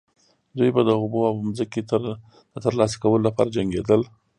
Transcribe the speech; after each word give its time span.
دوی 0.57 0.69
به 0.75 0.81
د 0.85 0.89
اوبو 0.99 1.19
او 1.29 1.35
ځمکې 1.57 1.81
د 1.89 2.55
ترلاسه 2.65 2.95
کولو 3.01 3.25
لپاره 3.27 3.53
جنګیدل. 3.55 4.01